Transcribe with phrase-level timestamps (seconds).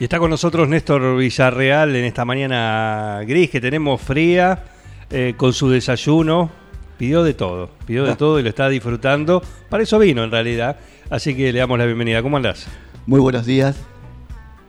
[0.00, 4.64] Y está con nosotros Néstor Villarreal en esta mañana gris que tenemos fría,
[5.10, 6.50] eh, con su desayuno.
[6.96, 9.42] Pidió de todo, pidió de todo y lo está disfrutando.
[9.68, 10.76] Para eso vino en realidad.
[11.10, 12.22] Así que le damos la bienvenida.
[12.22, 12.66] ¿Cómo andás?
[13.06, 13.76] Muy buenos días.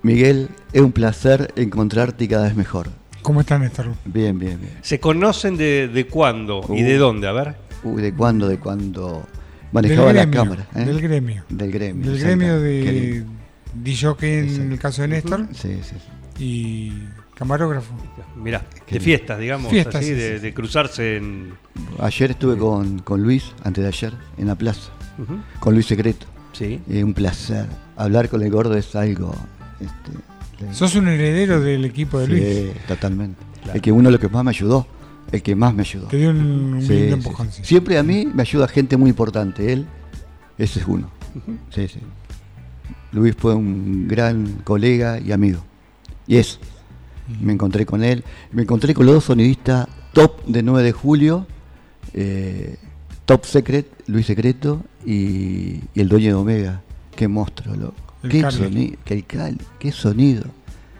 [0.01, 2.87] Miguel, es un placer encontrarte cada vez mejor.
[3.21, 3.87] ¿Cómo está Néstor?
[4.05, 4.73] Bien, bien, bien.
[4.81, 7.27] ¿Se conocen de, de cuándo y de dónde?
[7.27, 7.55] A ver.
[7.83, 8.47] Uy, ¿de cuándo?
[8.47, 9.25] ¿De cuándo
[9.71, 10.67] manejaba la gremio, cámara?
[10.75, 10.85] eh?
[10.85, 11.43] Del gremio.
[11.49, 12.11] Del gremio.
[12.11, 13.23] Del gremio de.
[13.73, 15.95] DJ en el caso de Néstor Sí, sí.
[16.37, 16.43] sí.
[16.43, 17.93] y camarógrafo.
[18.35, 20.41] Mirá, de fiestas, digamos, Fiestas, así, sí, de, sí.
[20.43, 21.53] de cruzarse en.
[21.99, 24.91] Ayer estuve con, con Luis, antes de ayer, en la plaza,
[25.59, 26.25] con Luis Secreto.
[26.53, 26.79] Sí.
[26.89, 27.65] Eh, un placer.
[27.95, 29.33] Hablar con el gordo es algo...
[29.79, 32.43] Este, Sos un heredero del equipo de Luis.
[32.43, 33.41] Sí, totalmente.
[33.63, 33.75] Claro.
[33.75, 34.85] El que uno de los que más me ayudó.
[35.31, 36.07] El que más me ayudó.
[36.07, 36.37] Te dio un,
[36.75, 37.47] un Sí, lindo sí, empujón.
[37.51, 37.57] sí.
[37.61, 37.65] sí.
[37.65, 39.71] Siempre a mí me ayuda gente muy importante.
[39.73, 39.85] Él,
[40.57, 41.09] ese es uno.
[41.73, 41.99] Sí, sí.
[43.11, 45.63] Luis fue un gran colega y amigo.
[46.27, 46.59] Y es.
[47.41, 48.23] Me encontré con él.
[48.51, 51.47] Me encontré con los dos sonidistas top de 9 de julio.
[52.13, 52.77] eh,
[53.25, 56.81] top Secret, Luis Secreto y, y el dueño de Omega.
[57.15, 57.95] Qué monstruo, loco.
[58.23, 59.25] El Qué sonido, qué,
[59.79, 60.43] qué sonido.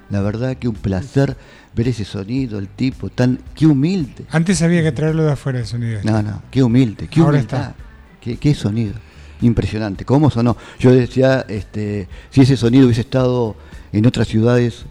[0.10, 1.38] La verdad que un placer
[1.76, 4.26] ver ese sonido, el tipo tan, qué humilde.
[4.30, 6.02] Antes había que traerlo de afuera de sonido.
[6.04, 7.62] No, no, qué humilde, qué Ahora humildad.
[7.62, 7.76] está.
[8.20, 8.94] Qué, qué sonido.
[9.42, 10.06] Impresionante.
[10.06, 10.56] ¿Cómo sonó?
[10.80, 13.56] Yo decía, este, si ese sonido hubiese estado
[13.92, 14.86] en otras ciudades,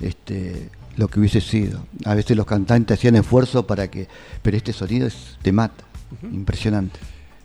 [0.00, 1.84] este, lo que hubiese sido.
[2.04, 4.08] A veces los cantantes hacían esfuerzo para que.
[4.42, 5.84] Pero este sonido es, te mata.
[6.22, 6.98] Impresionante.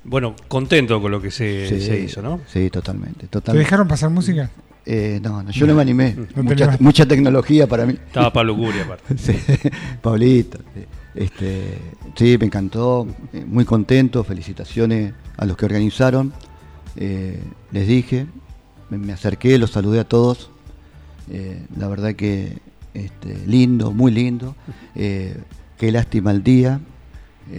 [0.04, 2.42] Bueno, contento con lo que se, Sí, se hizo, ¿no?
[2.48, 3.22] Sí, totalmente.
[3.22, 3.66] ¿Te totalmente.
[3.66, 4.50] dejaron pasar música?
[4.86, 6.14] Eh, no, no, yo no me animé.
[6.14, 7.94] te mucha, tecnología para mí.
[7.94, 9.16] Estaba Pablo Curi aparte.
[9.18, 9.38] Sí,
[10.02, 10.60] Pablito.
[11.14, 11.78] Este,
[12.16, 16.34] sí, me encantó, eh, muy contento, felicitaciones a los que organizaron.
[16.96, 17.42] Eh,
[17.72, 18.28] les dije,
[18.90, 20.50] me, acerqué, los saludé a todos.
[21.30, 22.58] Eh, la verdad que
[22.94, 24.56] este, lindo, muy lindo.
[24.96, 25.38] Eh,
[25.78, 26.80] qué lástima el día.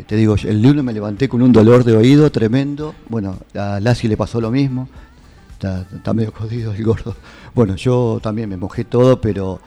[0.07, 2.95] Te digo, el lunes me levanté con un dolor de oído tremendo.
[3.09, 4.89] Bueno, a Lassi le pasó lo mismo.
[5.53, 7.17] Está, medio jodido el gordo.
[7.55, 9.61] Bueno, yo también me mojé todo, pero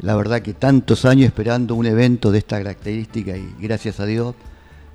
[0.00, 4.34] la verdad que tantos años esperando un evento de esta característica y gracias a Dios,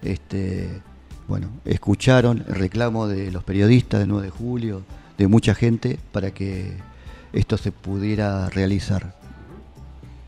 [0.01, 0.81] este,
[1.27, 4.83] bueno, escucharon el reclamo de los periodistas del 9 de julio,
[5.17, 6.73] de mucha gente, para que
[7.31, 9.15] esto se pudiera realizar.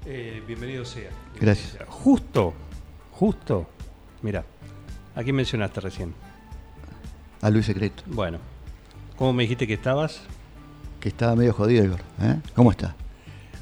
[0.05, 1.09] Eh, bienvenido sea.
[1.39, 1.77] Gracias.
[1.87, 2.53] Justo,
[3.11, 3.67] justo.
[4.21, 4.45] Mira,
[5.15, 6.13] ¿a quién mencionaste recién?
[7.41, 8.39] A Luis Secreto, Bueno,
[9.17, 10.21] ¿cómo me dijiste que estabas?
[10.99, 11.99] que estaba medio jodido, Igor.
[12.19, 12.39] ¿eh?
[12.55, 12.95] ¿Cómo está?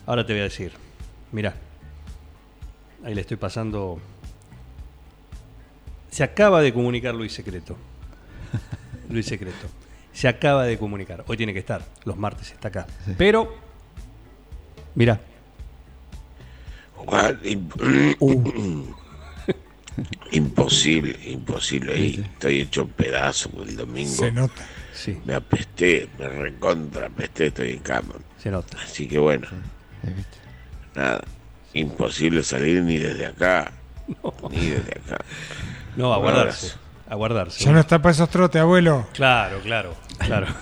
[0.05, 0.71] Ahora te voy a decir.
[1.33, 1.55] Mira,
[3.03, 3.99] ahí le estoy pasando.
[6.13, 7.75] Se acaba de comunicar Luis Secreto.
[9.09, 9.67] Luis Secreto.
[10.11, 11.23] Se acaba de comunicar.
[11.27, 11.83] Hoy tiene que estar.
[12.05, 12.85] Los martes está acá.
[13.03, 13.15] Sí.
[13.17, 13.51] Pero,
[14.93, 15.19] mira,
[16.95, 18.95] Juan, imp-
[20.31, 21.93] imposible, imposible.
[21.93, 24.11] Ahí estoy hecho pedazo el domingo.
[24.13, 24.65] Se nota.
[24.93, 28.13] sí, Me apesté, me recontra apesté, estoy en cama.
[28.37, 28.77] se nota.
[28.83, 29.47] Así que bueno,
[30.95, 31.23] nada.
[31.73, 33.71] Imposible salir ni desde acá.
[34.51, 35.25] Ni desde acá.
[35.95, 36.73] No, a guardarse.
[37.07, 37.63] A guardarse.
[37.63, 39.07] Ya no está para esos trotes, abuelo.
[39.13, 40.47] Claro, claro, claro.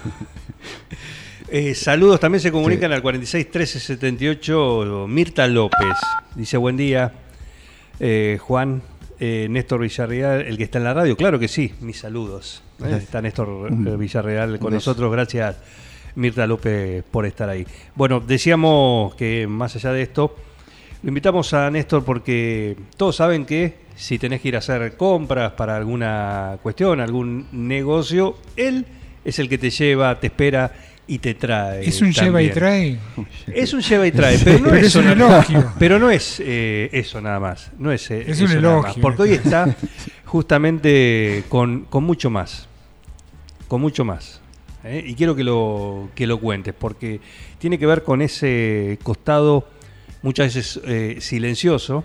[1.53, 5.97] Eh, saludos, también se comunican al 46 13 78 Mirta López.
[6.33, 7.11] Dice buen día,
[7.99, 8.81] eh, Juan,
[9.23, 11.15] eh, Néstor Villarreal, el que está en la radio.
[11.15, 12.63] Claro que sí, mis saludos.
[12.65, 13.03] Eh, Gracias.
[13.03, 15.11] Está Néstor eh, Villarreal con nosotros.
[15.11, 15.57] Gracias,
[16.15, 17.67] Mirta López, por estar ahí.
[17.93, 20.35] Bueno, decíamos que más allá de esto,
[21.03, 25.51] lo invitamos a Néstor porque todos saben que si tenés que ir a hacer compras
[25.53, 28.85] para alguna cuestión, algún negocio, él
[29.23, 30.71] es el que te lleva, te espera
[31.07, 31.87] y te trae.
[31.87, 32.97] Es un lleva y trae.
[33.47, 35.71] Es un lleva y trae, pero no Pero es, es un una- elogio.
[35.79, 37.71] Pero no es eh, eso nada más.
[37.77, 39.01] No es, eh, Es un eso nada más, elogio.
[39.01, 39.75] porque hoy está
[40.25, 42.67] justamente con, con mucho más.
[43.67, 44.41] Con mucho más.
[44.83, 45.03] ¿eh?
[45.05, 47.19] Y quiero que lo, que lo cuentes, porque
[47.59, 49.67] tiene que ver con ese costado
[50.23, 52.03] muchas veces eh, silencioso,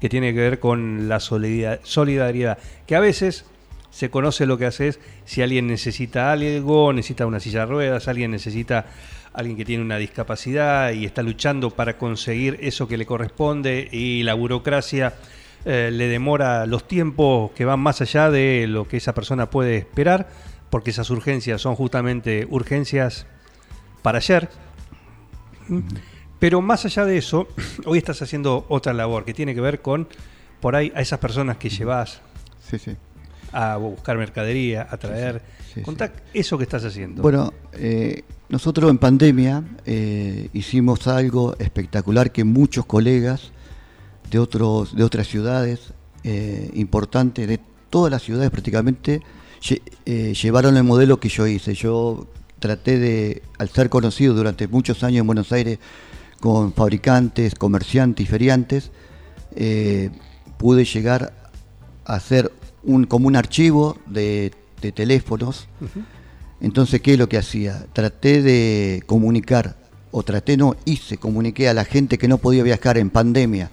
[0.00, 3.44] que tiene que ver con la solida- solidaridad, que a veces
[3.90, 8.30] se conoce lo que haces si alguien necesita algo, necesita una silla de ruedas, alguien
[8.30, 8.86] necesita
[9.32, 14.22] alguien que tiene una discapacidad y está luchando para conseguir eso que le corresponde y
[14.22, 15.14] la burocracia
[15.64, 19.76] eh, le demora los tiempos que van más allá de lo que esa persona puede
[19.76, 20.28] esperar,
[20.70, 23.26] porque esas urgencias son justamente urgencias
[24.02, 24.48] para ayer.
[26.40, 27.46] Pero más allá de eso,
[27.86, 30.08] hoy estás haciendo otra labor que tiene que ver con,
[30.60, 32.20] por ahí, a esas personas que llevas
[32.68, 32.96] Sí, sí.
[33.52, 35.42] a buscar mercadería, a traer.
[35.72, 37.22] sí, Contá eso que estás haciendo.
[37.22, 43.52] Bueno, eh, nosotros en pandemia eh, hicimos algo espectacular que muchos colegas
[44.30, 45.92] de, otros, de otras ciudades
[46.24, 47.60] eh, importantes, de
[47.90, 49.20] todas las ciudades prácticamente,
[49.62, 49.82] lle-
[50.40, 51.74] llevaron el modelo que yo hice.
[51.74, 52.26] Yo
[52.60, 55.78] traté de, al ser conocido durante muchos años en Buenos Aires
[56.40, 58.90] con fabricantes, comerciantes y feriantes,
[59.54, 60.10] eh,
[60.58, 61.34] pude llegar
[62.04, 62.50] a hacer
[62.82, 65.68] un, como un archivo de, de teléfonos.
[66.60, 67.86] Entonces, ¿qué es lo que hacía?
[67.92, 69.76] Traté de comunicar,
[70.10, 73.70] o traté no, hice, comuniqué a la gente que no podía viajar en pandemia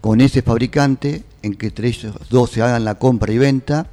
[0.00, 3.86] con ese fabricante, en que entre ellos dos se hagan la compra y venta.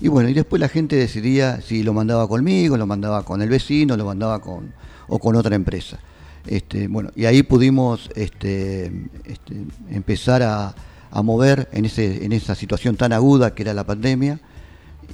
[0.00, 3.48] Y bueno, y después la gente decidía si lo mandaba conmigo, lo mandaba con el
[3.48, 4.72] vecino, lo mandaba con,
[5.06, 6.00] o con otra empresa.
[6.46, 8.86] Este, bueno, y ahí pudimos este,
[9.24, 9.54] este,
[9.90, 10.74] empezar a,
[11.10, 14.40] a mover en, ese, en esa situación tan aguda que era la pandemia.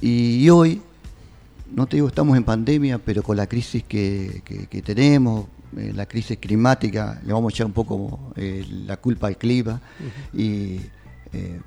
[0.01, 0.81] Y, y hoy,
[1.71, 5.45] no te digo estamos en pandemia, pero con la crisis que, que- que tenemos,
[5.77, 9.79] eh, la crisis climática, le vamos a echar un poco eh, la culpa al clima
[10.33, 10.79] y
[11.33, 11.59] eh,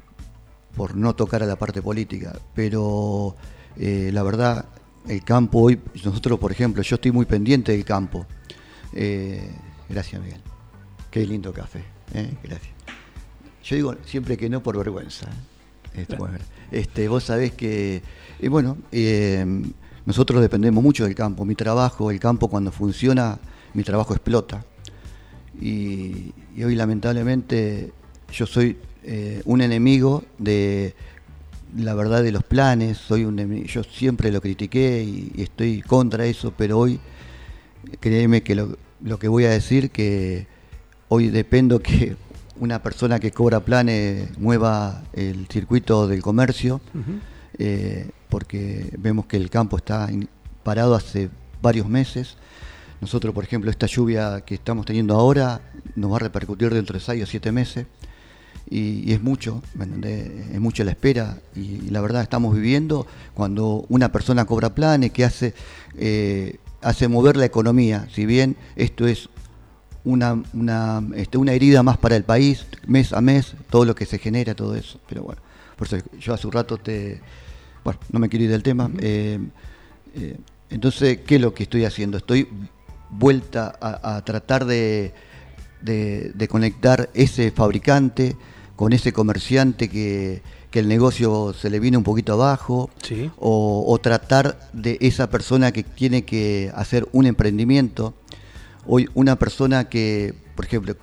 [0.75, 2.32] por no tocar a la parte política.
[2.55, 3.37] Pero
[3.76, 4.67] la verdad,
[5.09, 8.26] el campo hoy, nosotros por ejemplo, yo estoy muy pendiente del campo.
[8.94, 9.50] Eh,
[9.88, 10.40] gracias Miguel.
[11.10, 11.84] Qué lindo café.
[12.14, 12.72] eh, Gracias.
[13.64, 15.28] Yo digo siempre que no por vergüenza.
[15.94, 16.38] Este, bueno,
[16.70, 18.02] este, vos sabés que,
[18.40, 19.44] eh, bueno, eh,
[20.06, 21.44] nosotros dependemos mucho del campo.
[21.44, 23.38] Mi trabajo, el campo cuando funciona,
[23.74, 24.64] mi trabajo explota.
[25.60, 27.92] Y, y hoy lamentablemente
[28.32, 30.94] yo soy eh, un enemigo de
[31.76, 36.24] la verdad de los planes, soy un yo siempre lo critiqué y, y estoy contra
[36.26, 36.98] eso, pero hoy
[38.00, 40.46] créeme que lo, lo que voy a decir que
[41.08, 42.16] hoy dependo que
[42.58, 46.81] una persona que cobra planes mueva el circuito del comercio,
[47.58, 50.08] eh, porque vemos que el campo está
[50.62, 51.28] parado hace
[51.60, 52.37] varios meses.
[53.00, 55.60] Nosotros, por ejemplo, esta lluvia que estamos teniendo ahora
[55.96, 57.87] nos va a repercutir dentro de 6 o 7 meses
[58.70, 60.31] y, y es mucho, ¿me entendés?
[60.52, 65.10] es mucho la espera y, y la verdad estamos viviendo cuando una persona cobra planes
[65.10, 65.54] que hace,
[65.96, 69.29] eh, hace mover la economía, si bien esto es
[70.05, 74.06] una, una, este, una herida más para el país, mes a mes, todo lo que
[74.06, 75.40] se genera, todo eso, pero bueno,
[75.76, 77.20] por eso yo hace un rato te,
[77.84, 79.38] bueno, no me quiero ir del tema, eh,
[80.14, 80.37] eh,
[80.70, 82.17] entonces, ¿qué es lo que estoy haciendo?
[82.17, 82.49] Estoy
[83.11, 85.12] vuelta a, a tratar de,
[85.82, 88.37] de- de conectar ese fabricante
[88.75, 93.30] con ese comerciante que, que el negocio se le viene un poquito abajo, Sí.
[93.38, 98.14] o, o tratar de esa persona que tiene que hacer un emprendimiento.
[98.86, 100.96] Hoy una persona que, por ejemplo,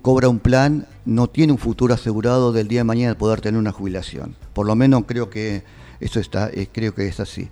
[0.00, 3.58] cobra un plan, no tiene un futuro asegurado del día de mañana de poder tener
[3.58, 4.36] una jubilación.
[4.54, 5.64] Por lo menos creo que
[6.00, 7.48] eso está, eh, creo que es así.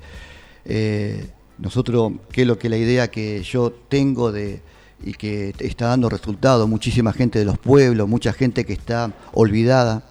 [0.64, 1.26] Eh,
[1.58, 4.62] nosotros, que es lo que la idea que yo tengo de
[5.03, 10.05] y que está dando resultados, muchísima gente de los pueblos, mucha gente que está olvidada,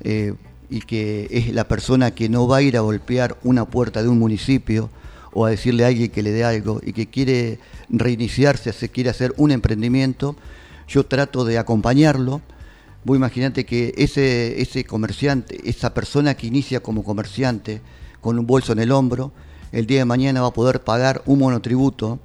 [0.00, 0.34] eh,
[0.72, 4.08] y que es la persona que no va a ir a golpear una puerta de
[4.08, 4.88] un municipio
[5.34, 7.58] o a decirle a alguien que le dé algo y que quiere
[7.90, 10.34] reiniciarse, se quiere hacer un emprendimiento,
[10.88, 12.40] yo trato de acompañarlo.
[13.04, 17.82] Vos imaginate que ese, ese comerciante, esa persona que inicia como comerciante
[18.22, 19.30] con un bolso en el hombro,
[19.72, 22.18] el día de mañana va a poder pagar un monotributo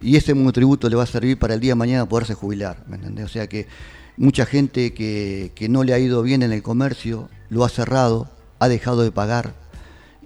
[0.00, 2.82] y ese monotributo le va a servir para el día de mañana poderse jubilar.
[2.88, 3.26] ¿me entendés?
[3.26, 3.68] O sea que
[4.16, 8.28] mucha gente que, que no le ha ido bien en el comercio lo ha cerrado,
[8.58, 9.54] ha dejado de pagar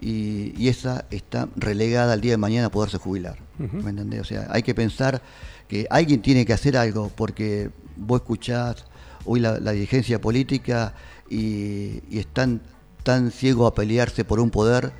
[0.01, 3.39] y, y esa está relegada al día de mañana a poderse jubilar.
[3.59, 4.21] ¿me entendés?
[4.21, 5.21] O sea, hay que pensar
[5.69, 8.87] que alguien tiene que hacer algo porque vos escuchás
[9.25, 10.95] hoy la, la dirigencia política
[11.29, 12.63] y, y están
[13.03, 14.93] tan ciegos a pelearse por un poder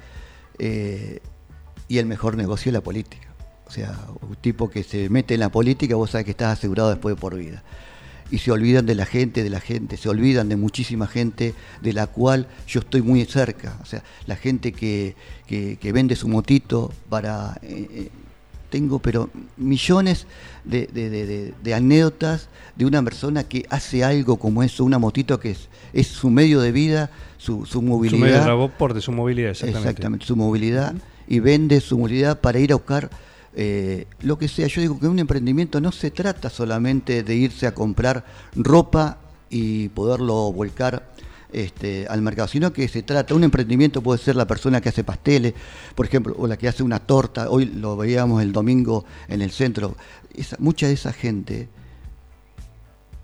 [0.59, 1.21] eh,
[1.89, 3.29] y el mejor negocio es la política.
[3.67, 3.99] O sea,
[4.29, 7.21] un tipo que se mete en la política, vos sabés que estás asegurado después de
[7.21, 7.63] por vida.
[8.31, 11.93] Y se olvidan de la gente, de la gente, se olvidan de muchísima gente de
[11.93, 13.77] la cual yo estoy muy cerca.
[13.83, 17.59] O sea, la gente que, que, que vende su motito para...
[17.63, 18.09] eh, eh,
[18.71, 20.27] tengo, pero millones
[20.65, 25.01] de, de- de- de- de anécdotas de una persona que hace algo como eso, una
[25.01, 28.21] motito que es, es su medio de vida, su, su Su movilidad.
[28.21, 29.89] medio de transporte, su movilidad, exactamente.
[29.89, 30.95] Exactamente, su movilidad
[31.27, 33.11] y vende su movilidad para ir a buscar
[33.55, 34.67] eh, lo que sea.
[34.67, 39.89] Yo digo que un emprendimiento no se trata solamente de irse a comprar ropa y
[39.89, 41.11] poderlo volcar
[41.53, 45.03] este, al mercado, sino que se trata, un emprendimiento puede ser la persona que hace
[45.03, 45.55] pasteles,
[45.97, 49.51] por ejemplo, o la que hace una torta, hoy lo veíamos el domingo en el
[49.51, 49.97] centro,
[50.59, 51.69] mucha de esa gente,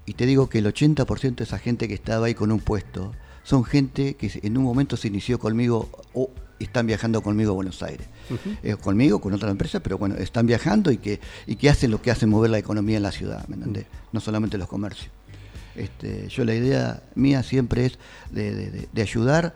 [0.06, 3.12] y te digo que el 80% de esa gente que estaba ahí con un puesto,
[3.44, 5.88] son gente que en un momento se inició conmigo
[6.64, 8.06] están viajando conmigo a Buenos Aires.
[8.62, 12.00] Eh, conmigo, con otra empresa, pero bueno, están viajando y que, y que hacen lo
[12.00, 13.86] que hacen mover la economía en la ciudad, ¿me entendés?
[14.12, 15.10] No solamente los comercios.
[15.74, 17.98] Este, yo la idea mía siempre es
[18.30, 19.54] de, de- de ayudar.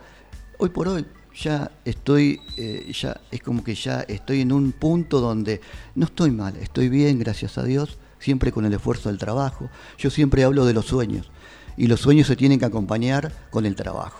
[0.59, 1.05] Hoy por hoy
[1.35, 5.61] ya estoy, eh, ya es como que ya estoy en un punto donde
[5.95, 9.69] no estoy mal, estoy bien, gracias a Dios, siempre con el esfuerzo del trabajo.
[9.97, 11.31] Yo siempre hablo de los sueños
[11.77, 14.19] y los sueños se tienen que acompañar con el trabajo.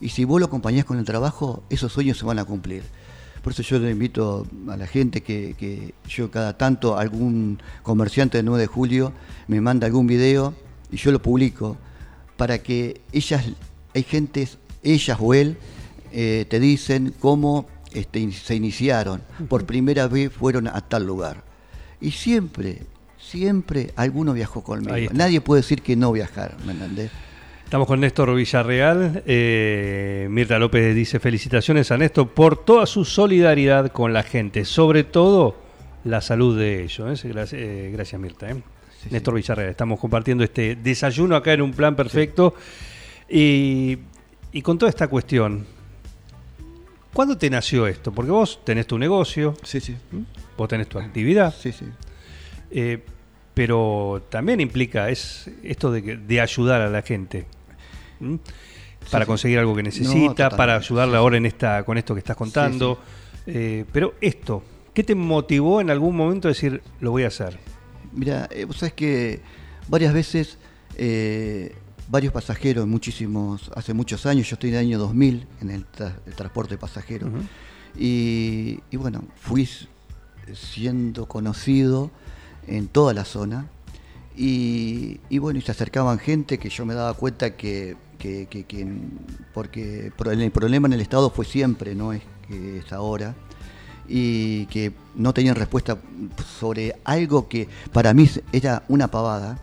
[0.00, 2.82] Y si vos lo acompañás con el trabajo, esos sueños se van a cumplir.
[3.42, 8.38] Por eso yo le invito a la gente que, que yo cada tanto algún comerciante
[8.38, 9.12] del 9 de julio
[9.48, 10.54] me manda algún video
[10.92, 11.76] y yo lo publico
[12.36, 13.44] para que ellas,
[13.94, 15.58] hay gentes, ellas o él,
[16.12, 19.22] eh, te dicen cómo este, se iniciaron.
[19.48, 21.44] Por primera vez fueron a tal lugar.
[22.00, 22.82] Y siempre,
[23.18, 25.12] siempre alguno viajó conmigo.
[25.12, 27.10] Nadie puede decir que no viajar, ¿me entendés?
[27.70, 29.22] Estamos con Néstor Villarreal.
[29.26, 35.04] Eh, Mirta López dice felicitaciones a Néstor por toda su solidaridad con la gente, sobre
[35.04, 35.54] todo
[36.02, 37.24] la salud de ellos.
[37.24, 37.28] ¿eh?
[37.28, 38.52] Gracias, eh, gracias, Mirta.
[38.52, 42.56] Sí, Néstor Villarreal, estamos compartiendo este desayuno acá en un plan perfecto.
[43.28, 43.98] Y,
[44.50, 45.64] y con toda esta cuestión,
[47.12, 48.10] ¿cuándo te nació esto?
[48.10, 49.94] Porque vos tenés tu negocio, Sí, sí.
[50.56, 51.84] vos tenés tu actividad, Sí, sí.
[53.54, 57.46] pero también implica es esto de, de ayudar a la gente.
[58.20, 58.38] ¿M?
[59.10, 59.28] Para sí.
[59.28, 62.98] conseguir algo que necesita, para ayudarle ahora en esta, con esto que estás contando.
[63.46, 64.62] Eh, pero esto,
[64.92, 67.58] ¿qué te motivó en algún momento a decir, lo voy a hacer?
[68.12, 69.40] Mira, eh, vos sabés que
[69.88, 70.58] varias veces,
[70.96, 71.74] eh,
[72.08, 76.16] varios pasajeros, muchísimos, hace muchos años, yo estoy en el año 2000 en el, tra-
[76.26, 77.38] el transporte pasajero, Ujú.
[77.98, 79.66] y, y bueno, fui
[80.52, 82.10] siendo conocido
[82.66, 83.68] en toda la zona,
[84.36, 88.64] y, y bueno, y se acercaban gente que yo me daba cuenta que, que, que-
[88.64, 88.86] que-
[89.52, 93.34] porque el problema en el Estado fue siempre, no es que es ahora,
[94.08, 95.98] y que no tenían respuesta
[96.58, 99.58] sobre algo que para mí era una pavada.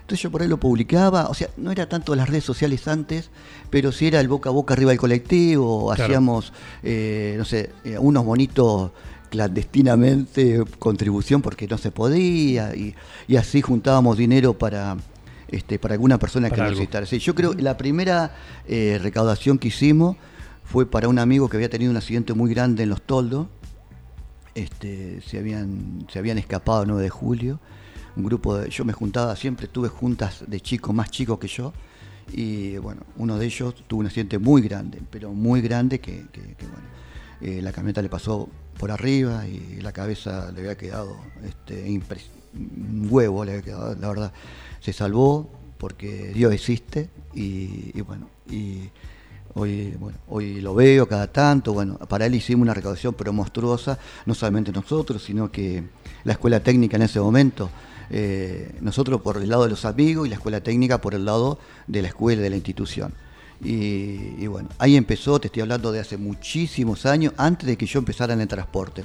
[0.00, 3.28] Entonces yo por ahí lo publicaba, o sea, no era tanto las redes sociales antes,
[3.70, 6.04] pero sí era el boca a boca arriba del colectivo, Claro.
[6.04, 6.52] hacíamos,
[6.84, 8.92] eh, no sé, eh, unos bonitos
[9.30, 12.94] clandestinamente, contribución porque no se podía, y,
[13.28, 14.96] y así juntábamos dinero para,
[15.48, 17.06] este, para alguna persona que Para necesitara.
[17.06, 18.34] Sí, yo creo que la primera
[18.66, 20.16] eh, recaudación que hicimos
[20.64, 23.46] fue para un amigo que había tenido un accidente muy grande en Los Toldos,
[24.54, 27.60] este, se, habían, se habían escapado el 9 de julio.
[28.16, 31.72] Un grupo de, yo me juntaba, siempre tuve juntas de chicos más chicos que yo.
[32.32, 36.54] Y bueno, uno de ellos tuvo un accidente muy grande, pero muy grande que, que-
[36.54, 36.88] que, bueno,
[37.40, 43.08] eh, la camioneta le pasó por arriba y la cabeza le había quedado este, un
[43.10, 44.32] huevo, le había quedado, la verdad.
[44.80, 48.90] Se salvó porque Dios existe y, y bueno, y
[49.58, 53.98] Hoy, bueno, hoy lo veo cada tanto, bueno, para él hicimos una recaudación pero monstruosa,
[54.26, 55.82] no solamente nosotros, sino que
[56.24, 57.70] la escuela técnica en ese momento,
[58.10, 61.58] eh, nosotros por el lado de los amigos y la escuela técnica por el lado
[61.86, 63.14] de la escuela, de la institución.
[63.62, 67.98] Y, bueno, ahí empezó, te estoy hablando de hace muchísimos años, antes de que yo
[67.98, 69.04] empezara en el transporte.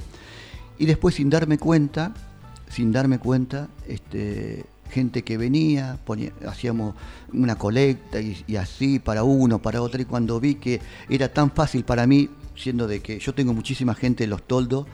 [0.78, 2.12] Y después sin darme cuenta,
[2.68, 5.98] sin darme cuenta, este, gente que venía,
[6.46, 6.94] hacíamos
[7.32, 11.50] una colecta y, y así para uno, para otro, y cuando vi que era tan
[11.50, 14.86] fácil para mí, siendo de que yo tengo muchísima gente en los toldos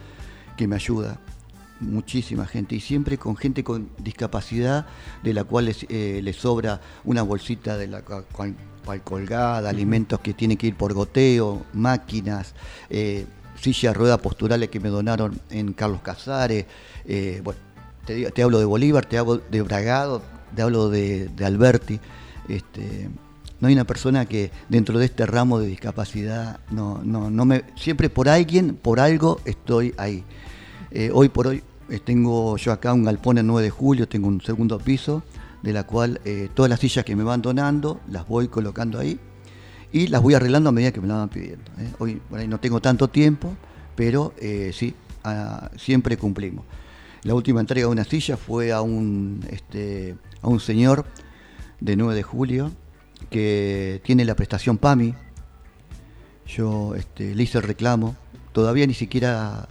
[0.55, 1.19] que me ayuda,
[1.79, 4.85] muchísima gente, y siempre con gente con discapacidad,
[5.23, 10.19] de la cual les, eh, les sobra una bolsita de la cual, cual- colgada, alimentos
[10.19, 12.55] que tienen que ir por goteo, máquinas,
[12.89, 13.25] eh,
[13.61, 16.65] sillas ruedas posturales que me donaron en Carlos Casares,
[17.05, 17.59] eh, bueno,
[18.05, 20.23] te, te hablo de Bolívar, te hablo de Bragado,
[20.55, 21.99] te hablo de, de Alberti.
[22.47, 23.09] Este,
[23.59, 27.63] no hay una persona que dentro de este ramo de discapacidad, no, no, no me,
[27.75, 30.23] siempre por alguien, por algo estoy ahí.
[30.89, 34.27] Eh, hoy por hoy eh, tengo yo acá un galpón en 9 de julio, tengo
[34.27, 35.23] un segundo piso,
[35.61, 39.19] de la cual eh, todas las sillas que me van donando las voy colocando ahí
[39.91, 41.71] y las voy arreglando a medida que me las van pidiendo.
[41.79, 41.93] ¿eh?
[41.99, 43.55] Hoy por ahí no tengo tanto tiempo,
[43.95, 44.33] pero
[44.71, 46.63] sí, ah, siempre cumplimos.
[47.23, 51.05] La última entrega de una silla fue a un, este, a un señor
[51.81, 52.71] de 9 de julio
[53.29, 55.15] que tiene la prestación PAMI.
[56.47, 58.15] Yo este, le hice el reclamo.
[58.53, 59.67] Todavía ni siquiera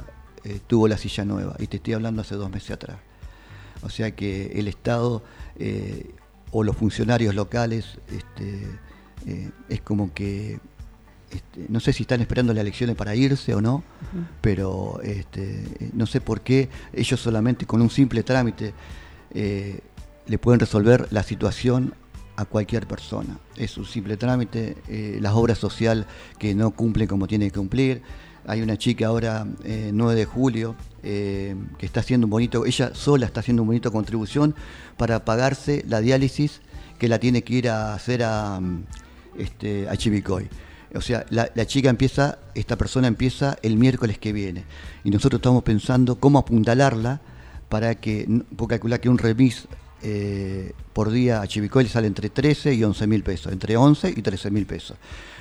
[0.48, 2.98] eh, tuvo la silla nueva, y te estoy hablando hace dos meses atrás.
[3.82, 5.22] O sea que el Estado
[5.58, 6.10] eh,
[6.50, 8.66] o los funcionarios locales este,
[9.26, 10.58] eh, es como que
[11.30, 13.84] este, no sé si están esperando las elecciones para irse o no,
[14.40, 18.72] pero este, no sé por qué ellos solamente con un simple trámite
[19.34, 21.92] le pueden resolver la situación
[22.38, 23.36] a cualquier persona.
[23.56, 26.06] Es un simple trámite, eh, las obras sociales
[26.38, 28.00] que no cumplen como tienen que cumplir.
[28.48, 32.94] Hay una chica ahora, eh, 9 de julio, eh, que está haciendo un bonito, ella
[32.94, 34.54] sola está haciendo un bonito contribución
[34.96, 36.62] para pagarse la diálisis
[36.98, 38.84] que la tiene que ir a hacer a, mm,
[39.36, 40.48] este, Chivicoy.
[40.94, 44.64] O sea, la, chica empieza, esta persona empieza el miércoles que viene.
[45.04, 47.20] Y nosotros estamos pensando cómo apuntalarla
[47.68, 48.26] para que,
[48.56, 49.68] puedo calcular que un remis
[50.02, 54.14] eh, por día a Chivicoy le sale entre 13 y 11 mil pesos, entre 11
[54.16, 54.96] y 13 mil pesos.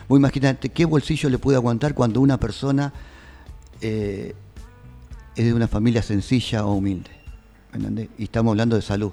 [0.07, 2.93] Vos imaginate qué bolsillo le puede aguantar cuando una persona
[3.81, 4.33] eh,
[5.35, 7.11] es de una familia sencilla o humilde.
[7.71, 8.09] ¿me entendés?
[8.17, 9.11] Y estamos hablando de salud.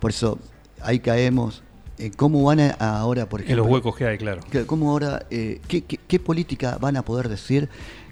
[0.00, 0.38] Por eso
[0.82, 1.62] ahí caemos.
[1.98, 3.64] en ¿Cómo van a, ahora, por En ejemplo?
[3.64, 4.40] los huecos que hay, claro.
[4.66, 7.68] ¿Cómo ahora, eh, qué, qué- qué política van a poder decir?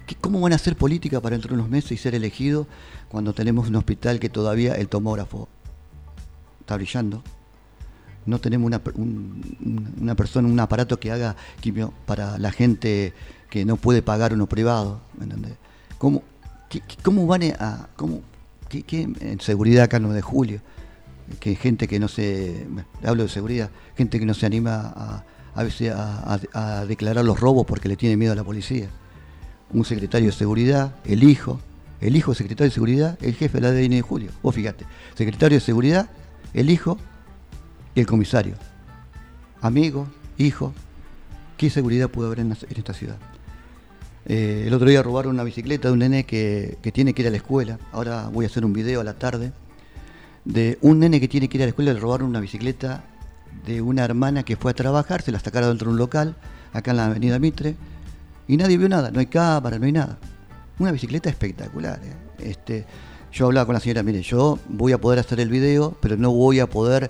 [0.07, 2.67] ¿Qué- ¿Cómo van a hacer política para dentro de unos meses y ser elegidos
[3.09, 5.49] cuando tenemos un hospital que todavía el tomógrafo
[6.61, 7.21] está brillando?
[8.25, 8.81] No tenemos una,
[10.01, 11.35] una persona, un aparato que haga
[12.05, 13.13] para la gente
[13.49, 15.01] que no puede pagar uno privado.
[15.17, 15.53] ¿me entendés?
[15.97, 16.23] ¿Cómo,
[17.03, 17.87] cómo van a...
[17.95, 18.21] Cómo,
[18.69, 20.61] qué, qué- en seguridad acá el 9 de julio?
[21.39, 22.67] que gente que no se,
[23.03, 25.23] hablo de seguridad, gente que no se anima a,
[25.55, 28.87] a veces a declarar los robos porque le tiene miedo a la policía.
[29.71, 31.59] Un secretario de seguridad, el hijo,
[32.01, 34.31] el hijo secretario de seguridad, el jefe de la DN de Julio.
[34.43, 36.09] Vos fíjate, secretario de seguridad,
[36.53, 36.97] el hijo
[37.95, 38.55] y el comisario.
[39.61, 40.07] Amigo,
[40.37, 40.73] hijo,
[41.57, 43.17] ¿qué seguridad puede haber en, esta ciudad?
[44.25, 47.27] Eh, el otro día robaron una bicicleta de un nene que, que tiene que ir
[47.27, 47.79] a la escuela.
[47.91, 49.51] Ahora voy a hacer un video a la tarde
[50.45, 53.03] de un nene que tiene que ir a la escuela, le robaron una bicicleta
[53.65, 56.35] de una hermana que fue a trabajar, se la sacaron dentro de un local,
[56.73, 57.75] acá en la avenida Mitre,
[58.47, 60.17] y nadie vio nada, no hay cámara, no hay nada.
[60.79, 61.99] Una bicicleta espectacular.
[62.03, 62.49] ¿eh?
[62.49, 62.85] Este,
[63.31, 66.31] yo hablaba con la señora, mire, yo voy a poder hacer el video, pero no
[66.31, 67.09] voy a poder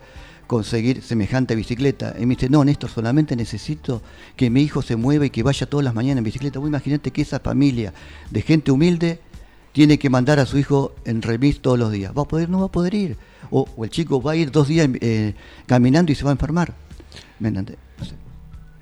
[0.53, 2.13] conseguir semejante bicicleta.
[2.19, 4.03] Y me dice, no, Néstor, solamente necesito
[4.35, 6.59] que mi hijo se mueva y que vaya todas las mañanas en bicicleta.
[6.59, 7.91] Vos imaginate que esa familia
[8.29, 9.19] de gente humilde
[9.71, 12.13] tiene que mandar a su hijo en remis todos los días.
[12.15, 12.49] ¿Va a poder?
[12.51, 13.17] No va a poder ir.
[13.49, 15.33] O, el chico va a ir dos días eh,
[15.65, 16.71] caminando y se va a enfermar.
[17.39, 17.77] ¿Me entendés?
[17.97, 18.13] No sé.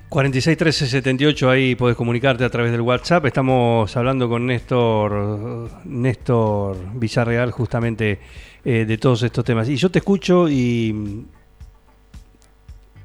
[0.10, 3.28] 46 13 78, ahí podés comunicarte a través del WhatsApp.
[3.28, 8.20] Estamos hablando con Néstor, Néstor Villarreal justamente
[8.66, 9.70] eh, de todos estos temas.
[9.70, 11.24] Y yo te escucho y,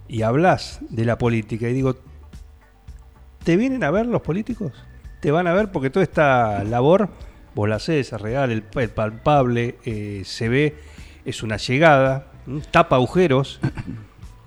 [0.09, 1.97] y hablas de la política y digo,
[3.45, 4.73] ¿te vienen a ver los políticos?
[5.21, 5.73] ¿Te van a ver?
[5.73, 7.09] Porque toda esta labor,
[7.55, 10.77] vos la haces, es real, el, el palpable, eh, se ve,
[11.25, 12.33] es una llegada,
[12.71, 13.61] tapa agujeros,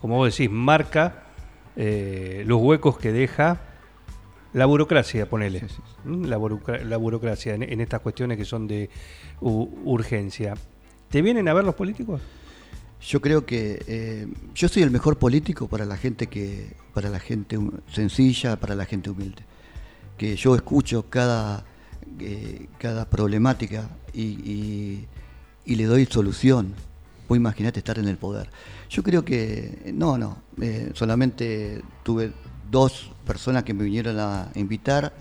[0.01, 1.23] como vos decís, marca
[1.75, 3.61] eh, los huecos que deja
[4.53, 5.59] la burocracia, ponele.
[5.59, 5.95] Sí, sí, sí.
[6.05, 6.27] ¿m?
[6.27, 6.39] La,
[6.83, 8.89] la burocracia en, en estas cuestiones que son de
[9.41, 10.55] urgencia.
[11.09, 12.21] ¿Te vienen a ver los políticos?
[13.01, 17.19] Yo creo que eh, yo soy el mejor político para la gente que, para la
[17.19, 17.57] gente
[17.93, 19.43] sencilla, para la gente humilde.
[20.17, 21.63] Que yo escucho cada,
[22.19, 25.07] eh, cada problemática y,
[25.65, 26.73] y- le doy solución.
[27.29, 28.49] Vos imaginate estar en el poder.
[28.89, 32.33] Yo creo que, no, no, eh, solamente tuve
[32.69, 35.13] dos personas que me vinieron a invitar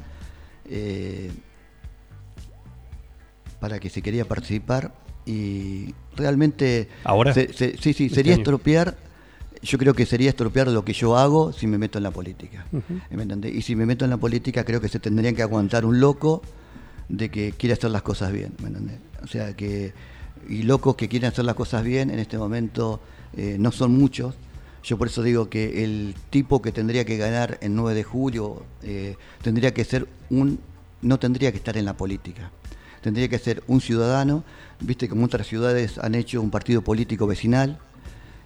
[3.60, 4.92] para que se quería participar
[5.28, 7.32] y realmente ¿Ahora?
[7.34, 8.96] se- se- sí sí Este sería estropear
[9.60, 12.66] yo creo que sería estropear lo que yo hago si me meto en la política
[13.10, 13.54] ¿me entendés?
[13.54, 16.42] y si me meto en la política creo que se tendrían que aguantar un loco
[17.08, 18.98] de que quiere hacer las cosas bien ¿me entendés?
[19.22, 19.92] o sea que
[20.48, 23.00] y locos que quieren hacer las cosas bien en este momento
[23.36, 24.34] eh, no son muchos
[24.84, 28.62] yo por eso digo que el tipo que tendría que ganar el 9 de julio
[28.82, 30.60] eh, tendría que ser un
[31.02, 32.50] no tendría que estar en la política
[33.00, 34.44] tendría que ser un ciudadano,
[34.80, 37.78] viste como otras ciudades han hecho un partido político vecinal,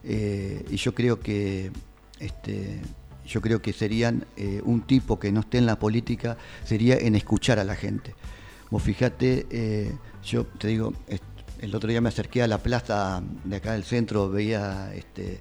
[0.04, 1.70] eh, y yo creo que
[2.18, 2.80] este,
[3.26, 7.14] yo creo que serían eh, un tipo que no esté en la política, sería en
[7.14, 8.14] escuchar a la gente.
[8.70, 9.92] Vos fijate, eh,
[10.24, 10.92] yo te digo,
[11.60, 15.40] el otro día me acerqué a la plaza de acá del centro, veía, este,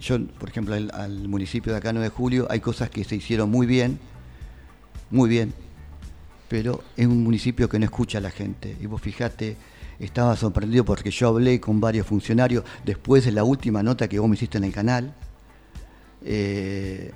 [0.00, 3.16] yo, por ejemplo, al, al municipio de acá 9 de Julio, hay cosas que se
[3.16, 3.98] hicieron muy bien,
[5.10, 5.52] muy bien,
[6.48, 8.76] pero es un municipio que no escucha a la gente.
[8.80, 9.56] Y vos fijate,
[9.98, 14.28] estaba sorprendido porque yo hablé con varios funcionarios después de la última nota que vos
[14.28, 15.14] me hiciste en el canal,
[16.24, 17.12] eh,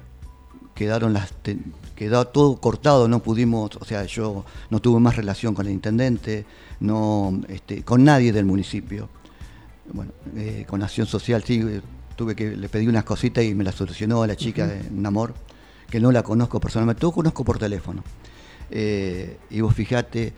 [0.75, 1.59] quedaron las te-
[1.95, 6.47] quedó todo cortado, no pudimos, o sea, yo no tuve más relación con el intendente,
[6.81, 9.09] no este, con nadie del municipio.
[9.93, 11.83] Bueno, eh, con Acción Social sí, eh,
[12.17, 15.35] tuve que le pedí unas cositas y me las solucionó la chica, eh, un amor,
[15.91, 18.03] que no la conozco personalmente, todo conozco por teléfono.
[18.71, 20.33] Eh, y vos fijate,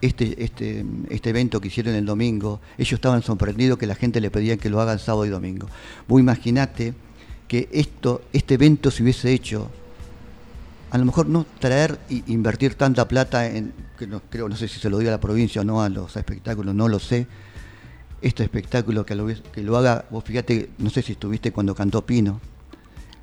[0.00, 4.30] este, este, este evento que hicieron el domingo, ellos estaban sorprendidos que la gente le
[4.30, 5.68] pedía que lo hagan sábado y domingo.
[6.06, 6.94] Vos imaginate
[7.48, 9.70] que esto, este evento se hubiese hecho,
[10.90, 14.68] a lo mejor no traer e invertir tanta plata en, que no, creo, no sé
[14.68, 17.26] si se lo dio a la provincia o no a los espectáculos, no lo sé.
[18.22, 22.04] Este espectáculo que lo, que lo haga, vos fíjate, no sé si estuviste cuando cantó
[22.04, 22.40] Pino,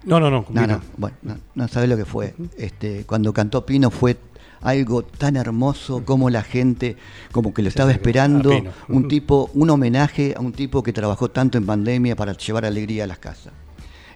[0.06, 0.46] No, no, no.
[0.50, 2.36] no, no, bueno, no, no sabés lo que fue.
[2.58, 4.18] Este, cuando cantó Pino fue
[4.64, 6.98] algo tan hermoso como la gente,
[7.32, 8.50] como que lo estaba esperando,
[8.90, 13.04] un tipo, un homenaje a un tipo que trabajó tanto en pandemia para llevar alegría
[13.04, 13.54] a las casas.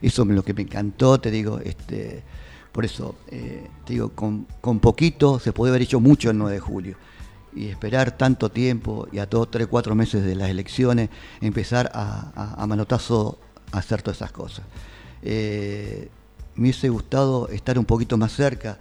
[0.02, 2.24] Eso es lo que me encantó, te digo, este,
[2.72, 6.54] por eso, eh, te digo, con, con poquito se puede haber hecho mucho el 9
[6.56, 6.98] de julio.
[7.56, 11.10] Y esperar tanto tiempo y a todos tres, cuatro meses de las elecciones,
[11.42, 13.40] empezar a, a- a manotazo
[13.72, 14.64] a hacer todas esas cosas.
[15.24, 16.10] Eh,
[16.56, 18.78] me hubiese gustado estar un poquito más cerca,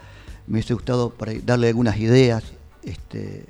[0.47, 2.45] me hubiese gustado para darle algunas ideas.
[2.83, 3.47] Este,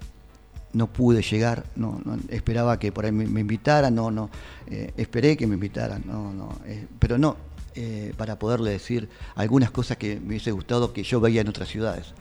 [0.76, 4.28] no pude llegar, no, esperaba que por ahí me, invitaran, no, no,
[4.66, 7.38] eh, esperé que me invitaran, no, no, eh, pero no,
[7.74, 11.70] eh, para poderle decir algunas cosas que me hubiese gustado que yo veía en otras
[11.70, 12.12] ciudades.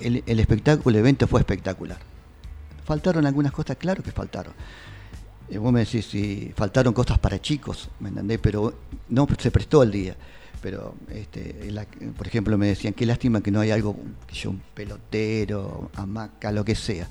[0.00, 1.98] El, espectáculo, el evento fue espectacular.
[2.84, 4.54] Faltaron algunas cosas, claro que faltaron.
[5.58, 8.38] Vos me decís si faltaron cosas para chicos, ¿me entendés?
[8.40, 8.74] Pero
[9.08, 10.16] no se prestó el día.
[10.62, 11.72] Pero, este,
[12.16, 13.96] por ejemplo, me decían, qué lástima que no hay algo,
[14.26, 17.08] que yo, un pelotero, hamaca, lo que sea.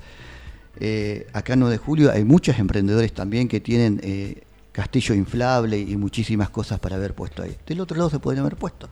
[0.78, 5.78] Eh, acá en 9 de julio hay muchos emprendedores también que tienen eh, castillo inflable
[5.78, 7.56] y muchísimas cosas para haber puesto ahí.
[7.66, 8.88] Del otro lado se pueden haber puesto.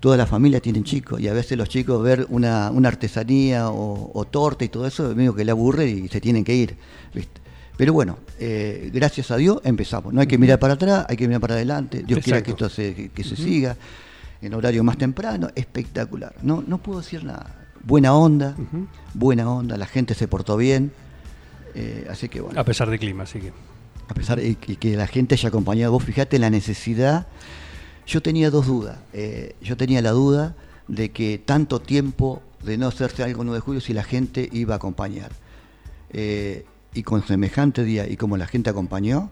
[0.00, 4.12] Toda la familia tienen chicos y a veces los chicos ver una, una artesanía o,
[4.14, 6.76] o torta y todo eso, medio que le aburre y se tienen que ir.
[7.12, 7.40] ¿viste?
[7.78, 10.12] Pero bueno, eh, gracias a Dios empezamos.
[10.12, 12.02] No hay que mirar para atrás, hay que mirar para adelante.
[12.06, 13.76] Dios quiera que esto se, que, que se siga
[14.42, 16.34] en horario más temprano, espectacular.
[16.42, 17.54] No, no puedo decir nada.
[17.84, 18.54] Buena onda,
[19.14, 20.92] buena onda, la gente se portó bien.
[21.74, 23.52] eh, así que bueno A pesar del clima, así que.
[24.08, 27.28] a pesar de que, que la gente haya acompañado, vos fijate la necesidad.
[28.06, 28.98] Yo tenía dos dudas.
[29.12, 30.56] Eh, yo tenía la duda
[30.88, 34.48] de que tanto tiempo de no hacerse algo el 9 de julio si la gente
[34.50, 35.30] iba a acompañar.
[36.10, 36.64] Eh,
[36.98, 39.30] y con semejante día y como la gente acompañó,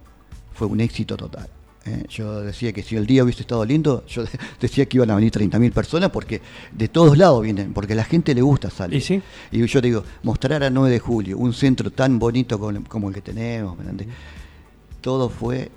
[0.53, 1.49] fue un éxito total.
[1.85, 4.29] Eh, yo decía que si el día hubiese estado lindo, yo de-
[4.61, 8.03] decía que iban a venir 30.000 personas porque de todos lados vienen, porque a la
[8.03, 8.97] gente le gusta salir.
[8.99, 9.21] ¿Y sí?
[9.51, 13.21] Y yo digo, mostrar a 9 de julio un centro tan bonito como, el que
[13.21, 13.77] tenemos,
[15.01, 15.69] todo fue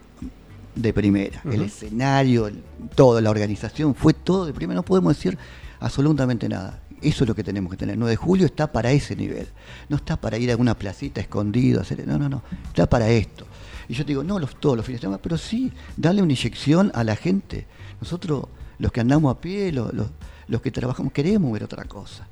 [0.74, 1.40] de primera.
[1.44, 2.62] El escenario, el-
[2.94, 4.76] todo, la organización, fue todo de primera.
[4.76, 5.36] No podemos decir
[5.80, 6.80] absolutamente nada.
[7.02, 7.96] Eso es lo que tenemos que tener.
[7.96, 9.48] 9 de julio está para ese nivel.
[9.88, 12.06] No está para ir a una placita escondido, hacer.
[12.06, 12.42] No, no, no.
[12.68, 13.46] Está para esto.
[13.88, 16.32] Y yo te digo, no los, todos los fines de semana, pero sí, darle una
[16.32, 17.66] inyección a la gente.
[18.00, 18.44] Nosotros,
[18.78, 22.26] los que andamos a pie, los, los- que trabajamos, queremos ver otra cosa.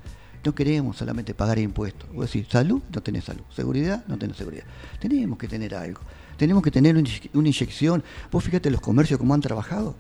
[0.44, 2.09] No queremos solamente pagar impuestos.
[2.12, 3.42] Vos decís, salud, no tenés salud.
[3.54, 4.64] Seguridad, no tenés seguridad.
[5.00, 6.00] Tenemos que tener algo.
[6.37, 8.02] Tenemos que tener una inyección.
[8.31, 9.96] Vos fíjate los comercios cómo han trabajado.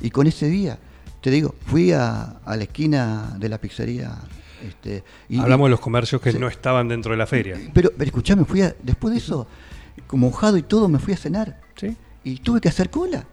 [0.00, 0.78] Y con ese día,
[1.20, 4.14] te digo, fui a, a la esquina de la pizzería.
[4.66, 6.38] Este, y- Hablamos de los comercios que Sí.
[6.38, 7.58] no estaban dentro de la feria.
[7.72, 9.46] Pero, pero escuchame, fui a, después de eso,
[10.06, 11.60] como mojado y todo, me fui a cenar.
[11.76, 11.96] ¿Sí?
[12.24, 13.24] Y tuve que hacer cola.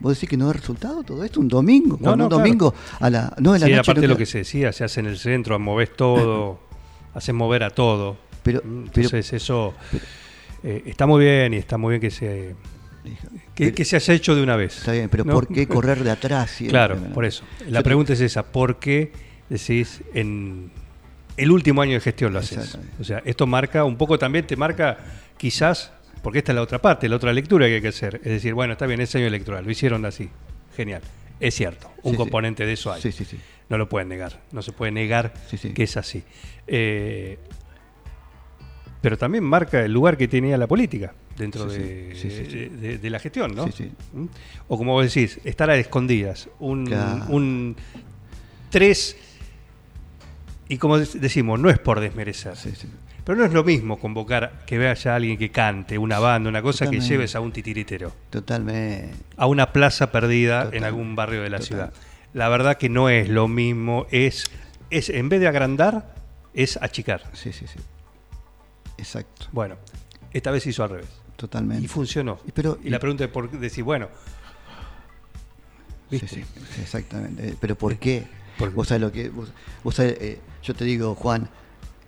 [0.00, 1.40] ¿Vos decís que no da resultado todo esto?
[1.40, 1.96] Un domingo.
[2.00, 2.36] No, no, un claro.
[2.42, 3.80] domingo a la 9 de la Sí, noche.
[3.80, 6.58] aparte no de lo que se decía, se hace en el centro, movés todo,
[7.14, 8.16] haces mover a todo.
[8.42, 9.74] Pero, Mm, pero- Entonces eso
[10.62, 12.54] eh, está muy bien y está muy bien que se
[13.54, 14.78] que, pero- que se haya hecho de una vez.
[14.78, 15.32] Está bien, pero ¿no?
[15.34, 16.50] ¿por qué correr de atrás?
[16.56, 16.72] siempre?
[16.72, 17.44] Claro, por eso.
[17.60, 19.12] La Yo te- pregunta es esa, ¿por qué
[19.48, 20.70] decís en
[21.36, 22.78] el último año de gestión lo haces?
[23.00, 24.98] O sea, esto marca un poco también, te marca
[25.36, 28.16] quizás, porque esta es la otra parte, la otra lectura que hay que hacer.
[28.24, 30.30] Es decir, bueno, está bien, es año electoral, lo hicieron así.
[30.76, 31.02] Genial.
[31.40, 32.16] Es cierto, un Sí, sí.
[32.16, 33.02] componente de eso hay.
[33.02, 33.38] Sí, sí, sí.
[33.68, 35.72] No lo pueden negar, no se puede negar sí.
[35.72, 36.22] que es así.
[36.66, 37.38] Eh,
[39.00, 42.56] pero también marca el lugar que tenía la política dentro Sí, de, Sí, sí, sí.
[42.56, 43.66] de- de- de la gestión, ¿no?
[43.66, 43.92] Sí, sí.
[44.12, 44.26] ¿Mm?
[44.68, 46.48] O como vos decís, estar a escondidas.
[46.60, 47.26] Un, Claro.
[47.28, 47.76] un
[48.70, 49.16] tres.
[50.68, 52.56] Y como dec- decimos, no es por desmerecer.
[52.56, 52.88] Sí, sí.
[53.24, 56.60] Pero no es lo mismo convocar que vaya a alguien que cante, una banda, una
[56.60, 57.06] cosa, Totalmente.
[57.06, 59.14] que lleves a un titiritero Totalmente.
[59.36, 61.66] a una plaza perdida en algún barrio de la Total.
[61.66, 61.92] ciudad.
[62.34, 64.44] La verdad que no es lo mismo, es,
[64.90, 66.14] es en vez de agrandar,
[66.52, 67.22] es achicar.
[67.32, 67.78] Sí, sí, sí.
[68.98, 69.46] Exacto.
[69.52, 69.76] Bueno,
[70.32, 71.08] esta vez hizo al revés.
[71.36, 71.84] Totalmente.
[71.84, 72.38] Y funcionó.
[72.46, 74.08] Y pero- y la pregunta es por decir, bueno,
[76.10, 76.28] Sí, ¿viste?
[76.28, 76.44] sí,
[76.74, 77.48] sí, exactamente.
[77.48, 78.26] Eh, Pero ¿por qué?
[78.58, 78.74] ¿Por qué?
[78.74, 79.28] Vos sabés lo que.
[79.30, 79.48] Vos,
[79.82, 81.48] vos sabés, eh, yo te digo, Juan,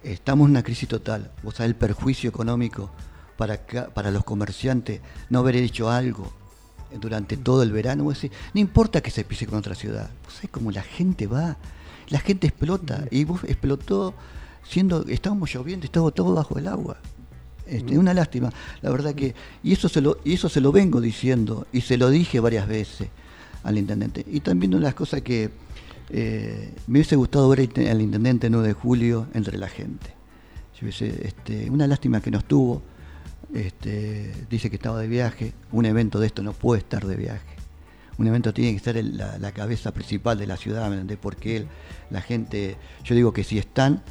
[0.03, 1.33] estamos en una crisis total.
[1.43, 2.91] Vos sabés el perjuicio económico
[3.37, 3.59] para,
[3.93, 6.33] para los comerciantes no haber hecho algo
[7.01, 8.05] durante todo el verano.
[8.05, 10.09] Vos decís, no importa que se pise con otra ciudad.
[10.25, 11.57] Vos sabés cómo la gente va.
[12.09, 13.05] La gente explota.
[13.11, 14.15] Y vos explotó
[14.63, 15.05] siendo.
[15.09, 16.99] Estábamos lloviendo, estábamos todo bajo el agua.
[17.67, 21.01] Este, una lástima, la verdad que, y eso se lo, y eso se lo vengo
[21.01, 23.09] diciendo, y se lo dije varias veces
[23.65, 24.25] al intendente.
[24.31, 25.51] Y también una de las cosas que
[26.11, 30.15] eh, me hubiese gustado ver al- al intendente 9 de julio entre la gente.
[30.81, 30.87] Yo
[31.27, 32.83] este, una lástima que no estuvo,
[33.55, 37.57] este, dice que estaba de viaje, un evento de esto no puede estar de viaje.
[38.19, 41.17] Un evento tiene que ser el- la, cabeza principal de la ciudad, ¿me?
[41.17, 41.69] Porque él,
[42.11, 44.03] la gente, yo digo que si están,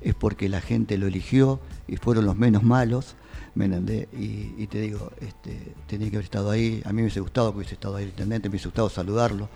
[0.00, 3.16] es porque la gente lo eligió y fueron los menos malos,
[3.54, 4.08] ¿me entendés?
[4.12, 7.52] Y, y te digo, este, tenía que haber estado ahí, a mí me hubiese gustado
[7.52, 9.48] que hubiese estado ahí el intendente, me hubiese gustado saludarlo,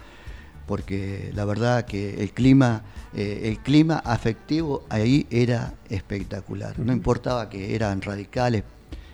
[0.66, 2.82] porque la verdad que el clima,
[3.14, 6.78] eh, el clima afectivo ahí era espectacular.
[6.78, 8.64] No importaba que eran radicales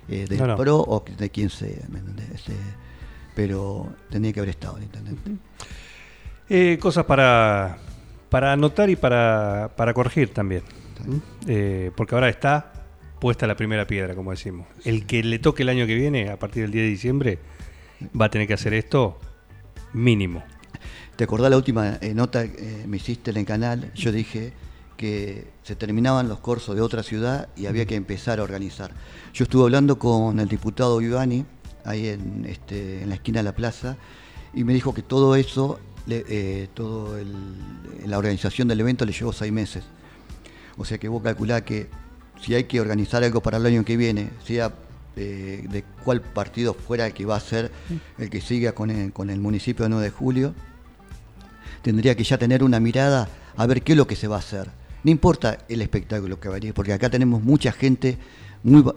[0.09, 0.57] eh, del No, no.
[0.57, 2.29] PRO o de quien sea, ¿me entendés?
[2.35, 2.55] Este,
[3.37, 5.31] pero tenía que haber estado el intendente.
[6.48, 7.79] Eh, cosas para,
[8.29, 10.62] para anotar y para, para corregir también.
[11.46, 12.72] Eh, porque ahora está
[13.25, 14.67] puesta la primera piedra, como decimos.
[14.85, 17.39] El que le toque el año que viene, a partir del 10 de diciembre,
[18.21, 19.19] va a tener que hacer esto
[19.95, 20.45] mínimo.
[21.17, 23.91] ¿Te acordás la última eh, nota que me hiciste en el canal?
[23.95, 24.53] Yo dije
[24.99, 28.93] que se terminaban los cursos de otra ciudad y había que empezar a organizar.
[29.33, 31.47] Yo estuve hablando con el diputado Ivani,
[31.87, 33.97] ahí en, este, la esquina de la plaza,
[34.53, 37.17] y me dijo que todo eso, le- eh, todo
[38.05, 39.83] la organización del evento le llevó seis meses.
[40.77, 41.89] O sea que vos calculás que
[42.45, 44.75] si hay que organizar algo para el año que viene, sea
[45.17, 47.71] eh, de cuál partido fuera el que va a ser
[48.19, 50.55] el que siga con el, con el municipio de 9 de julio,
[51.83, 54.41] tendría que ya tener una mirada a ver qué es lo que se va a
[54.41, 54.69] hacer.
[55.05, 58.19] No importa el espectáculo que va a venir, porque acá tenemos mucha gente,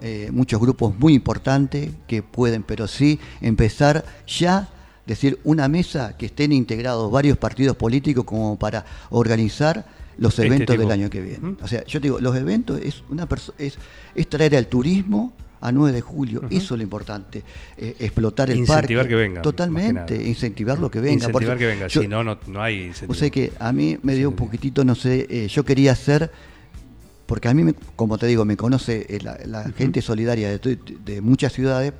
[0.02, 4.68] eh, muchos grupos muy importantes que pueden, pero sí empezar ya,
[5.06, 9.86] decir, una mesa que estén integrados varios partidos políticos como para organizar
[10.18, 11.56] los Este eventos del año que viene.
[11.62, 13.26] O sea, yo te digo, los eventos es una
[13.58, 13.78] es,
[14.14, 17.42] es traer al turismo a 9 de julio, eso es lo importante,
[17.76, 19.08] eh, explotar el Incentivar parque.
[19.08, 21.14] que venga, Totalmente, incentivar lo que venga.
[21.14, 23.12] Incentivar porque que venga, yo- si no, no, no hay incentivo.
[23.12, 26.30] o sea que a mí me dio un poquitito, no sé, eh, yo quería hacer,
[27.26, 31.20] porque a mí, me- como te digo, me conoce eh, la, la gente solidaria de,
[31.20, 31.92] muchas ciudades,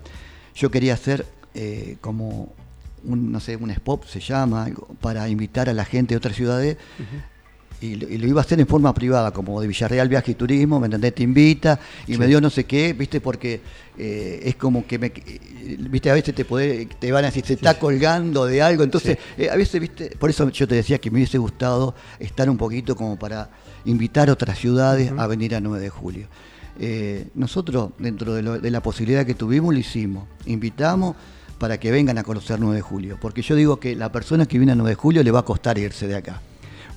[0.55, 2.53] yo quería hacer eh, como,
[3.05, 4.69] un, no sé, un spot se llama,
[5.01, 6.77] para invitar a la gente de otras ciudades.
[7.81, 10.35] Y lo, y lo iba a hacer en forma privada, como de Villarreal Viaje y
[10.35, 11.15] Turismo, ¿me entendés?
[11.15, 13.21] Te invita y me dio no sé qué, ¿viste?
[13.21, 13.61] Porque
[13.97, 15.13] eh, es como que, me,
[15.91, 16.11] ¿viste?
[16.11, 19.49] A veces te, podés- te van a decir, se está colgando de algo, entonces eh,
[19.49, 20.11] a veces, ¿viste?
[20.19, 23.49] Por eso yo te decía que me hubiese gustado estar un poquito como para
[23.85, 26.27] invitar a otras ciudades a venir a 9 de julio.
[26.81, 30.25] Eh, nosotros, dentro de, lo- de la posibilidad que tuvimos, lo hicimos.
[30.47, 31.15] Invitamos
[31.59, 33.19] para que vengan a conocer 9 de julio.
[33.21, 35.45] Porque yo digo que la persona que viene a 9 de julio le va a
[35.45, 36.41] costar irse de acá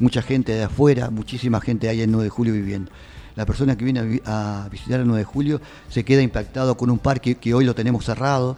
[0.01, 2.91] mucha gente de afuera, muchísima gente hay en 9 de julio viviendo.
[3.35, 6.75] La persona que viene a, vi- a visitar el 9 de julio se queda impactado
[6.75, 8.55] con un parque que hoy lo tenemos cerrado,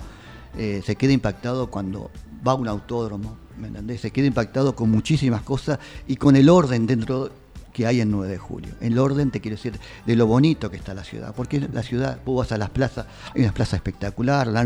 [0.58, 2.10] eh, se queda impactado cuando
[2.46, 4.02] va a un autódromo, ¿me entendés?
[4.02, 7.30] Se queda impactado con muchísimas cosas y con el orden dentro
[7.72, 8.74] que hay en 9 de julio.
[8.82, 11.34] El orden, te quiero decir, de lo bonito que está la ciudad.
[11.36, 14.64] Porque la ciudad, vos vas a las plazas, hay una plaza espectacular, la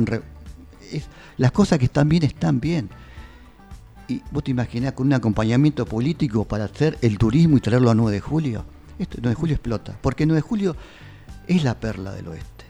[1.37, 2.89] las cosas que están bien están bien.
[4.07, 7.95] Y vos te imaginás con un acompañamiento político para hacer el turismo y traerlo a
[7.95, 8.65] 9 de julio.
[8.99, 10.75] Esto 9 de julio explota, porque 9 de julio
[11.47, 12.65] es la perla del oeste.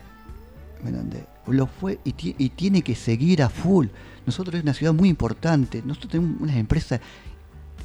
[1.47, 3.87] Lo fue y, ti- y tiene que seguir a full.
[4.25, 6.99] Nosotros es una ciudad muy importante, nosotros tenemos unas empresas,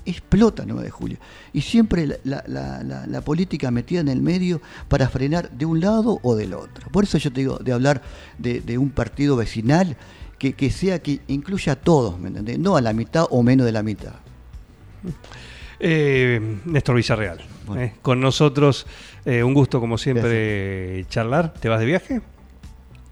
[0.04, 1.18] explota 9 de julio.
[1.52, 6.54] Y siempre la, política metida en el medio para frenar de un lado o del
[6.54, 6.88] otro.
[6.90, 8.02] Por eso yo te digo, de hablar
[8.38, 9.96] de un partido vecinal
[10.42, 12.58] que, que sea que incluya a todos, ¿me entendés?
[12.58, 14.14] No a la mitad o menos de la mitad.
[15.78, 17.82] Eh, Néstor Villarreal, Bueno.
[17.82, 18.84] eh, con nosotros,
[19.24, 21.54] eh, un gusto como siempre charlar.
[21.54, 22.20] ¿Te vas de viaje?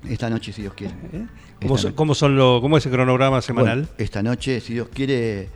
[0.09, 0.93] Esta noche, si Dios quiere.
[0.93, 1.95] ¿Cómo, Esta son- noche.
[1.95, 3.83] cómo son lo, ¿Cómo es el cronograma semanal?
[3.83, 5.49] Bueno, esta noche, si Dios quiere,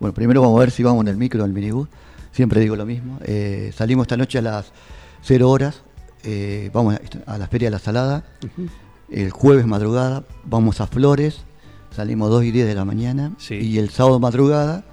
[0.00, 1.88] bueno, primero vamos a ver si vamos en el micro, en el minibús.
[2.32, 3.18] Siempre digo lo mismo.
[3.74, 4.70] Salimos esta noche a las
[5.22, 5.82] 0 horas.
[6.74, 6.94] vamos
[7.26, 8.22] a, a la Feria de la Salada.
[9.12, 11.42] El jueves madrugada vamos a Flores.
[11.94, 13.32] Salimos 2 y 10 de la mañana.
[13.38, 13.54] Sí.
[13.56, 14.84] Y el sábado madrugada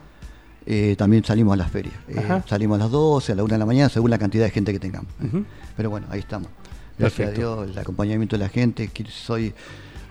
[0.66, 1.96] eh, también salimos a las ferias.
[2.10, 4.52] Eh, salimos a las 12, a la 1 de la mañana, según la cantidad de
[4.52, 5.12] gente que tengamos.
[5.78, 6.50] Pero bueno, ahí estamos.
[6.98, 7.54] Gracias Perfecto.
[7.54, 9.54] a Dios, el acompañamiento de la gente, soy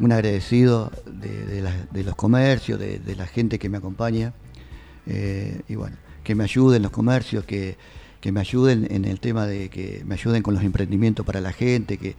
[0.01, 4.33] un agradecido de, de la- de los comercios, de, de la gente que me acompaña.
[5.07, 7.77] Eh, y bueno, que me ayuden los comercios, que,
[8.23, 11.53] que me ayuden en el tema de que me ayuden con los emprendimientos para la
[11.53, 12.17] gente, que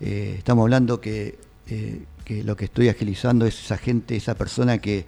[0.00, 4.78] eh, estamos hablando que, eh, que lo que estoy agilizando es esa gente, esa persona
[4.78, 5.04] que,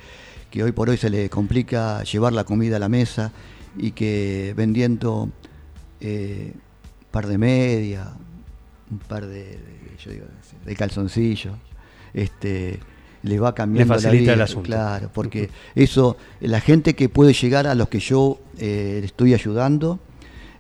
[0.51, 3.33] que hoy por hoy se le complica llevar la comida a la mesa
[3.77, 5.31] y que vendiendo
[6.01, 8.09] eh, un par de medias,
[8.91, 10.27] un par de, de- yo digo,
[10.67, 11.55] de calzoncillos,
[12.13, 12.81] este,
[13.23, 14.67] le va cambiando la facilita vida, el asunto.
[14.67, 19.33] Claro, porque eso, la gente que puede llegar a los que yo eh, le estoy
[19.33, 20.01] ayudando,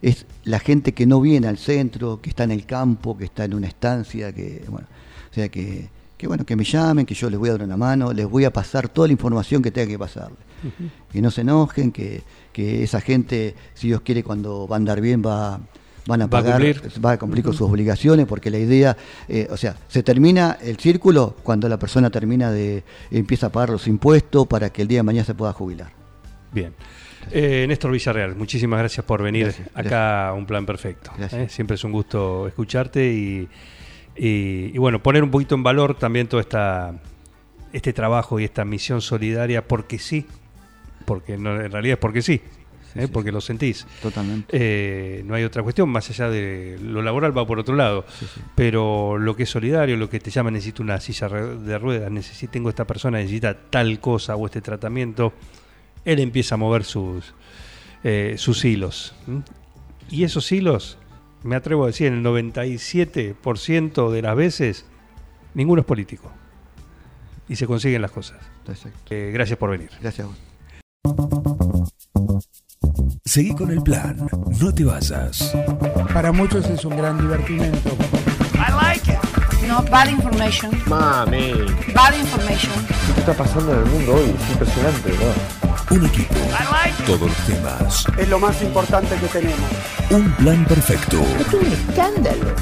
[0.02, 3.44] es la gente que no viene al centro, que está en el campo, que está
[3.44, 4.88] en una estancia, que bueno,
[5.30, 5.88] o sea que,
[6.18, 8.44] que bueno, que me llamen, que yo les voy a dar una mano, les voy
[8.44, 10.36] a pasar toda la información que tenga que pasarle.
[11.10, 15.00] Que no se enojen, que, que esa gente, si Dios quiere, cuando va a andar
[15.00, 15.58] bien, va,
[16.06, 17.04] van a Va a pagar, cumplir.
[17.04, 18.96] va a cumplir con sus obligaciones, porque la idea,
[19.28, 23.70] eh, o sea, se termina el círculo cuando la persona termina de, empieza a pagar
[23.70, 25.92] los impuestos para que el día de mañana se pueda jubilar.
[26.52, 26.72] Bien.
[27.30, 31.12] Eh, Néstor Villarreal, muchísimas gracias por venir Gracias, acá a Un Plan Perfecto.
[31.18, 31.46] ¿eh?
[31.48, 33.48] Siempre es un gusto escucharte y,
[34.16, 36.94] y- y bueno, poner un poquito en valor también todo esta,
[37.72, 40.26] este trabajo y esta misión solidaria porque sí,
[41.04, 42.40] porque no, en realidad es porque sí,
[42.94, 43.02] ¿eh?
[43.02, 43.86] sí, porque lo sentís.
[44.02, 44.48] Totalmente.
[44.52, 48.04] Eh, no hay otra cuestión, más allá de lo laboral va por otro lado,
[48.54, 52.52] pero lo que es solidario, lo que te llama necesito una silla de ruedas, necesito,
[52.52, 55.32] tengo esta persona, necesita tal cosa o este tratamiento,
[56.04, 57.34] él empieza a mover sus,
[58.04, 59.14] eh, sus hilos.
[60.10, 60.98] Y esos hilos,
[61.42, 64.86] me atrevo a decir, en el 97% de las veces,
[65.54, 66.30] ninguno es político.
[67.48, 68.38] Y se consiguen las cosas.
[68.68, 69.14] Exacto.
[69.14, 69.90] Eh, gracias por venir.
[70.00, 70.38] Gracias a vos.
[73.24, 74.16] Seguí con el plan.
[74.60, 75.54] No te vayas.
[76.12, 77.96] Para muchos es un gran divertimento.
[79.66, 80.70] No, bad information.
[80.86, 81.52] Mami,
[81.94, 82.72] Bad information.
[83.14, 84.34] ¿qué está pasando en el mundo hoy?
[84.38, 85.71] Es impresionante, ¿verdad?
[85.90, 86.34] Un equipo.
[87.06, 88.04] Todos los temas.
[88.18, 89.70] Es lo más importante que tenemos.
[90.10, 91.20] Un plan perfecto.
[91.38, 92.54] Es un escándalo.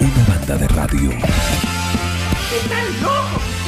[0.00, 1.10] Una banda de radio.
[1.10, 3.63] ¡Están locos!